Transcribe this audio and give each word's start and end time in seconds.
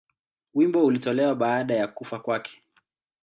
Wimbo 0.53 0.85
ulitolewa 0.85 1.35
baada 1.35 1.73
ya 1.75 1.87
kufa 1.87 2.19
kwake. 2.19 2.61